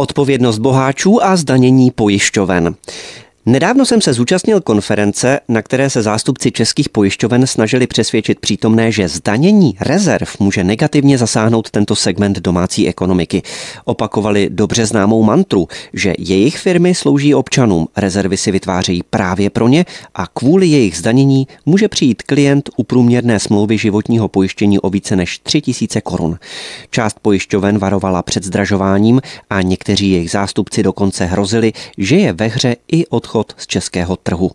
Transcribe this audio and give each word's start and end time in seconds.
Odpovědnost 0.00 0.58
boháčů 0.58 1.24
a 1.24 1.36
zdanění 1.36 1.90
pojišťoven. 1.90 2.74
Nedávno 3.50 3.86
jsem 3.86 4.00
se 4.00 4.12
zúčastnil 4.12 4.60
konference, 4.60 5.40
na 5.48 5.62
které 5.62 5.90
se 5.90 6.02
zástupci 6.02 6.52
českých 6.52 6.88
pojišťoven 6.88 7.46
snažili 7.46 7.86
přesvědčit 7.86 8.40
přítomné, 8.40 8.92
že 8.92 9.08
zdanění 9.08 9.76
rezerv 9.80 10.28
může 10.40 10.64
negativně 10.64 11.18
zasáhnout 11.18 11.70
tento 11.70 11.96
segment 11.96 12.38
domácí 12.38 12.88
ekonomiky. 12.88 13.42
Opakovali 13.84 14.48
dobře 14.50 14.86
známou 14.86 15.22
mantru, 15.22 15.68
že 15.92 16.14
jejich 16.18 16.58
firmy 16.58 16.94
slouží 16.94 17.34
občanům, 17.34 17.88
rezervy 17.96 18.36
si 18.36 18.50
vytvářejí 18.50 19.02
právě 19.10 19.50
pro 19.50 19.68
ně 19.68 19.84
a 20.14 20.26
kvůli 20.26 20.66
jejich 20.66 20.96
zdanění 20.96 21.46
může 21.66 21.88
přijít 21.88 22.22
klient 22.22 22.70
u 22.76 22.84
průměrné 22.84 23.40
smlouvy 23.40 23.78
životního 23.78 24.28
pojištění 24.28 24.78
o 24.78 24.90
více 24.90 25.16
než 25.16 25.38
3000 25.38 26.00
korun. 26.00 26.38
Část 26.90 27.16
pojišťoven 27.22 27.78
varovala 27.78 28.22
před 28.22 28.44
zdražováním 28.44 29.20
a 29.50 29.62
někteří 29.62 30.10
jejich 30.10 30.30
zástupci 30.30 30.82
dokonce 30.82 31.24
hrozili, 31.24 31.72
že 31.98 32.16
je 32.16 32.32
ve 32.32 32.46
hře 32.46 32.76
i 32.92 33.06
odchod 33.06 33.39
odchod 33.40 33.60
z 33.60 33.66
českého 33.66 34.16
trhu. 34.16 34.50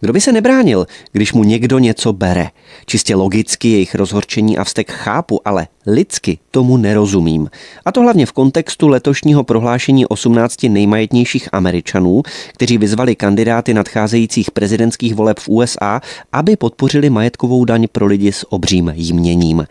Kdo 0.00 0.12
by 0.12 0.20
se 0.20 0.32
nebránil, 0.32 0.86
když 1.12 1.32
mu 1.32 1.44
někdo 1.44 1.78
něco 1.78 2.12
bere? 2.12 2.50
Čistě 2.86 3.14
logicky 3.14 3.68
jejich 3.68 3.94
rozhorčení 3.94 4.58
a 4.58 4.64
vztek 4.64 4.92
chápu, 4.92 5.40
ale 5.44 5.66
lidsky 5.88 6.38
tomu 6.50 6.76
nerozumím. 6.76 7.50
A 7.84 7.92
to 7.92 8.00
hlavně 8.00 8.26
v 8.26 8.32
kontextu 8.32 8.88
letošního 8.88 9.44
prohlášení 9.44 10.06
18 10.06 10.62
nejmajetnějších 10.62 11.48
Američanů, 11.52 12.22
kteří 12.52 12.78
vyzvali 12.78 13.16
kandidáty 13.16 13.74
nadcházejících 13.74 14.50
prezidentských 14.50 15.14
voleb 15.14 15.38
v 15.38 15.48
USA, 15.48 16.00
aby 16.32 16.56
podpořili 16.56 17.10
majetkovou 17.10 17.64
daň 17.64 17.86
pro 17.92 18.06
lidi 18.06 18.32
s 18.32 18.52
obřím 18.52 18.92
jměním. 18.94 19.66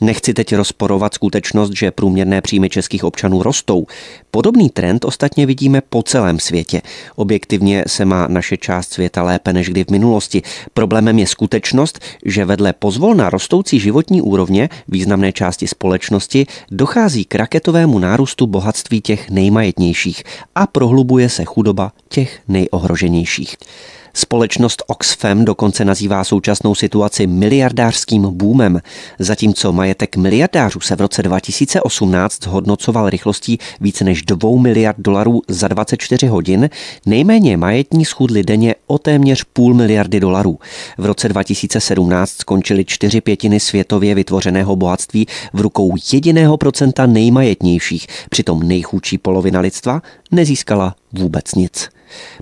Nechci 0.00 0.34
teď 0.34 0.54
rozporovat 0.54 1.14
skutečnost, 1.14 1.70
že 1.72 1.90
průměrné 1.90 2.40
příjmy 2.40 2.68
českých 2.70 3.04
občanů 3.04 3.42
rostou. 3.42 3.86
Podobný 4.30 4.70
trend 4.70 5.04
ostatně 5.04 5.46
vidíme 5.46 5.80
po 5.80 6.02
celém 6.02 6.40
světě. 6.40 6.82
Objektivně 7.16 7.84
se 7.86 8.04
má 8.04 8.26
naše 8.28 8.56
část 8.56 8.92
světa 8.92 9.22
lépe 9.22 9.52
než 9.52 9.68
kdy 9.68 9.84
v 9.84 9.90
minulosti. 9.90 10.42
Problémem 10.74 11.18
je 11.18 11.26
skutečnost, 11.26 12.00
že 12.24 12.44
vedle 12.44 12.72
pozvolna 12.72 13.30
rostoucí 13.30 13.80
životní 13.80 14.22
úrovně 14.22 14.68
významné 14.88 15.32
části 15.32 15.53
společnosti 15.66 16.46
dochází 16.70 17.24
k 17.24 17.34
raketovému 17.34 17.98
nárůstu 17.98 18.46
bohatství 18.46 19.00
těch 19.00 19.30
nejmajetnějších 19.30 20.24
a 20.54 20.66
prohlubuje 20.66 21.28
se 21.28 21.44
chudoba 21.44 21.92
těch 22.08 22.40
nejohroženějších. 22.48 23.56
Společnost 24.16 24.82
Oxfam 24.86 25.44
dokonce 25.44 25.84
nazývá 25.84 26.24
současnou 26.24 26.74
situaci 26.74 27.26
miliardářským 27.26 28.22
boomem, 28.22 28.80
zatímco 29.18 29.72
majetek 29.72 30.16
miliardářů 30.16 30.80
se 30.80 30.96
v 30.96 31.00
roce 31.00 31.22
2018 31.22 32.44
zhodnocoval 32.44 33.10
rychlostí 33.10 33.58
více 33.80 34.04
než 34.04 34.22
2 34.22 34.60
miliard 34.60 34.96
dolarů 34.98 35.42
za 35.48 35.68
24 35.68 36.26
hodin, 36.26 36.70
nejméně 37.06 37.56
majetní 37.56 38.04
schudli 38.04 38.42
denně 38.42 38.74
o 38.86 38.98
téměř 38.98 39.44
půl 39.52 39.74
miliardy 39.74 40.20
dolarů. 40.20 40.58
V 40.98 41.04
roce 41.04 41.28
2017 41.28 42.30
skončily 42.30 42.84
čtyři 42.84 43.20
pětiny 43.20 43.60
světově 43.60 44.14
vytvořeného 44.14 44.76
bohatství 44.76 45.26
v 45.52 45.60
rukou 45.60 45.94
jediného 46.12 46.56
procenta 46.56 47.06
nejmajetnějších, 47.06 48.06
přitom 48.30 48.62
nejchudší 48.62 49.18
polovina 49.18 49.60
lidstva 49.60 50.02
nezískala 50.34 50.96
vůbec 51.12 51.54
nic. 51.54 51.88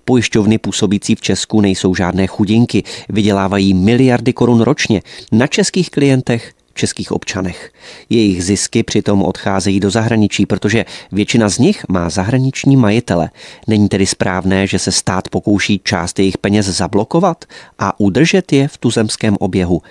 Pojišťovny 0.04 0.58
působící 0.58 1.14
v 1.14 1.20
Česku 1.20 1.60
nejsou 1.60 1.94
žádné 1.94 2.26
chudinky, 2.26 2.84
vydělávají 3.08 3.74
miliardy 3.74 4.32
korun 4.32 4.60
ročně 4.60 5.02
na 5.32 5.46
českých 5.46 5.90
klientech 5.90 6.52
českých 6.74 7.12
občanech. 7.12 7.72
Jejich 8.10 8.44
zisky 8.44 8.82
přitom 8.82 9.22
odcházejí 9.22 9.80
do 9.80 9.90
zahraničí, 9.90 10.46
protože 10.46 10.84
většina 11.12 11.48
z 11.48 11.58
nich 11.58 11.84
má 11.88 12.10
zahraniční 12.10 12.76
majitele. 12.76 13.30
Není 13.66 13.88
tedy 13.88 14.06
správné, 14.06 14.66
že 14.66 14.78
se 14.78 14.92
stát 14.92 15.28
pokouší 15.28 15.80
část 15.84 16.18
jejich 16.18 16.38
peněz 16.38 16.66
zablokovat 16.66 17.44
a 17.78 18.00
udržet 18.00 18.52
je 18.52 18.68
v 18.68 18.78
tuzemském 18.78 19.36
oběhu. 19.40 19.82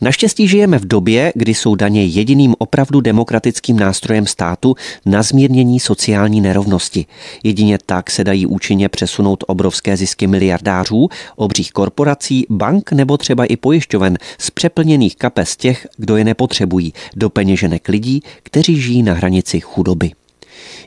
Naštěstí 0.00 0.48
žijeme 0.48 0.78
v 0.78 0.86
době, 0.86 1.32
kdy 1.34 1.54
jsou 1.54 1.74
daně 1.74 2.04
jediným 2.04 2.54
opravdu 2.58 3.00
demokratickým 3.00 3.78
nástrojem 3.78 4.26
státu 4.26 4.74
na 5.06 5.22
zmírnění 5.22 5.80
sociální 5.80 6.40
nerovnosti. 6.40 7.06
Jedině 7.44 7.78
tak 7.86 8.10
se 8.10 8.24
dají 8.24 8.46
účinně 8.46 8.88
přesunout 8.88 9.44
obrovské 9.46 9.96
zisky 9.96 10.26
miliardářů, 10.26 11.08
obřích 11.36 11.72
korporací, 11.72 12.46
bank 12.50 12.92
nebo 12.92 13.16
třeba 13.16 13.44
i 13.44 13.56
pojišťoven 13.56 14.18
z 14.38 14.50
přeplněných 14.50 15.16
kapes 15.16 15.56
těch, 15.56 15.86
kdo 15.96 16.16
je 16.16 16.24
nepotřebují, 16.24 16.92
do 17.16 17.30
peněženek 17.30 17.88
lidí, 17.88 18.22
kteří 18.42 18.80
žijí 18.80 19.02
na 19.02 19.14
hranici 19.14 19.60
chudoby. 19.60 20.10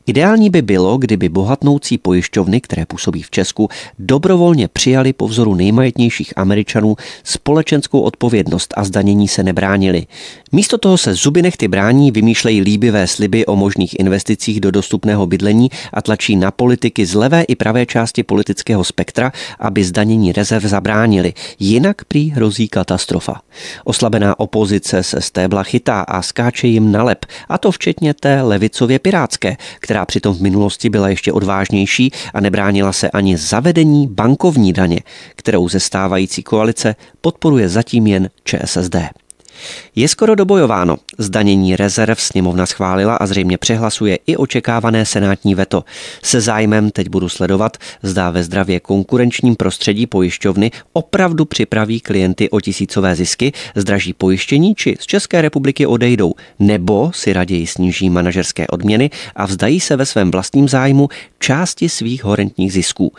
Ideální 0.07 0.49
by 0.49 0.61
bylo, 0.61 0.97
kdyby 0.97 1.29
bohatnoucí 1.29 1.97
pojišťovny, 1.97 2.61
které 2.61 2.85
působí 2.85 3.23
v 3.23 3.29
Česku, 3.29 3.69
dobrovolně 3.99 4.67
přijali 4.67 5.13
po 5.13 5.27
vzoru 5.27 5.55
nejmajetnějších 5.55 6.33
Američanů 6.35 6.95
společenskou 7.23 8.01
odpovědnost 8.01 8.73
a 8.77 8.83
zdanění 8.83 9.27
se 9.27 9.43
nebránili. 9.43 10.07
Místo 10.51 10.77
toho 10.77 10.97
se 10.97 11.13
zuby 11.13 11.41
nechty 11.41 11.67
brání, 11.67 12.11
vymýšlejí 12.11 12.61
líbivé 12.61 13.07
sliby 13.07 13.45
o 13.45 13.55
možných 13.55 13.99
investicích 13.99 14.61
do 14.61 14.71
dostupného 14.71 15.27
bydlení 15.27 15.69
a 15.93 16.01
tlačí 16.01 16.35
na 16.35 16.51
politiky 16.51 17.05
z 17.05 17.13
levé 17.13 17.41
i 17.41 17.55
pravé 17.55 17.85
části 17.85 18.23
politického 18.23 18.83
spektra, 18.83 19.31
aby 19.59 19.83
zdanění 19.83 20.31
rezerv 20.31 20.65
zabránili. 20.65 21.33
Jinak 21.59 22.05
prý 22.05 22.29
hrozí 22.29 22.67
katastrofa. 22.67 23.41
Oslabená 23.83 24.39
opozice 24.39 25.03
se 25.03 25.21
stébla 25.21 25.63
chytá 25.63 26.01
a 26.01 26.21
skáče 26.21 26.67
jim 26.67 26.91
na 26.91 27.03
lep, 27.03 27.25
a 27.49 27.57
to 27.57 27.71
včetně 27.71 28.13
té 28.13 28.41
levicově 28.41 28.99
pirátské, 28.99 29.57
která 29.79 30.05
přitom 30.05 30.35
v 30.35 30.41
minulosti 30.41 30.89
byla 30.89 31.09
ještě 31.09 31.33
odvážnější 31.33 32.11
a 32.33 32.39
nebránila 32.39 32.93
se 32.93 33.09
ani 33.09 33.37
zavedení 33.37 34.07
bankovní 34.07 34.73
daně, 34.73 34.99
kterou 35.35 35.69
ze 35.69 35.79
stávající 35.79 36.43
koalice 36.43 36.95
podporuje 37.21 37.69
zatím 37.69 38.07
jen 38.07 38.29
ČSSD. 38.43 38.95
Je 39.95 40.07
skoro 40.07 40.35
dobojováno. 40.35 40.97
Zdanění 41.17 41.75
rezerv 41.75 42.21
sněmovna 42.21 42.65
schválila 42.65 43.15
a 43.15 43.25
zřejmě 43.25 43.57
přehlasuje 43.57 44.19
i 44.27 44.37
očekávané 44.37 45.05
senátní 45.05 45.55
veto. 45.55 45.83
Se 46.23 46.41
zájmem 46.41 46.91
teď 46.91 47.09
budu 47.09 47.29
sledovat, 47.29 47.77
zda 48.03 48.29
ve 48.29 48.43
zdravě 48.43 48.79
konkurenčním 48.79 49.55
prostředí 49.55 50.07
pojišťovny 50.07 50.71
opravdu 50.93 51.45
připraví 51.45 51.99
klienty 51.99 52.49
o 52.49 52.59
tisícové 52.61 53.15
zisky, 53.15 53.51
zdraží 53.75 54.13
pojištění 54.13 54.75
či 54.75 54.97
z 54.99 55.05
České 55.05 55.41
republiky 55.41 55.85
odejdou, 55.85 56.33
nebo 56.59 57.11
si 57.13 57.33
raději 57.33 57.67
sníží 57.67 58.09
manažerské 58.09 58.67
odměny 58.67 59.09
a 59.35 59.45
vzdají 59.45 59.79
se 59.79 59.95
ve 59.95 60.05
svém 60.05 60.31
vlastním 60.31 60.69
zájmu 60.69 61.09
části 61.39 61.89
svých 61.89 62.23
horentních 62.23 62.73
zisků. 62.73 63.13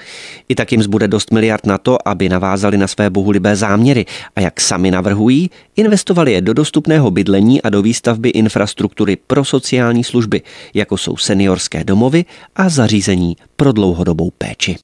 I 0.48 0.54
tak 0.54 0.72
jim 0.72 0.82
zbude 0.82 1.08
dost 1.08 1.30
miliard 1.30 1.66
na 1.66 1.78
to, 1.78 2.08
aby 2.08 2.28
navázali 2.28 2.78
na 2.78 2.86
své 2.86 3.10
bohulibé 3.10 3.56
záměry 3.56 4.06
a 4.36 4.40
jak 4.40 4.60
sami 4.60 4.90
navrhují, 4.90 5.50
investovali 5.76 6.29
je 6.30 6.40
do 6.40 6.52
dostupného 6.52 7.10
bydlení 7.10 7.62
a 7.62 7.70
do 7.70 7.82
výstavby 7.82 8.28
infrastruktury 8.28 9.16
pro 9.16 9.44
sociální 9.44 10.04
služby, 10.04 10.42
jako 10.74 10.96
jsou 10.96 11.16
seniorské 11.16 11.84
domovy 11.84 12.24
a 12.56 12.68
zařízení 12.68 13.36
pro 13.56 13.72
dlouhodobou 13.72 14.30
péči. 14.38 14.76